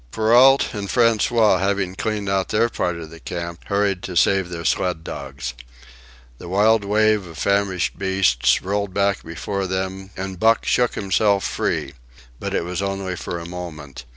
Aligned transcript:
Perrault 0.09 0.73
and 0.73 0.89
François, 0.89 1.59
having 1.59 1.93
cleaned 1.93 2.27
out 2.27 2.49
their 2.49 2.69
part 2.69 2.95
of 2.97 3.11
the 3.11 3.19
camp, 3.19 3.63
hurried 3.65 4.01
to 4.01 4.15
save 4.17 4.49
their 4.49 4.65
sled 4.65 5.03
dogs. 5.03 5.53
The 6.39 6.49
wild 6.49 6.83
wave 6.83 7.27
of 7.27 7.37
famished 7.37 7.99
beasts 7.99 8.63
rolled 8.63 8.95
back 8.95 9.21
before 9.21 9.67
them, 9.67 10.09
and 10.17 10.39
Buck 10.39 10.65
shook 10.65 10.95
himself 10.95 11.43
free. 11.43 11.93
But 12.39 12.55
it 12.55 12.63
was 12.65 12.81
only 12.81 13.15
for 13.15 13.37
a 13.37 13.45
moment. 13.47 14.05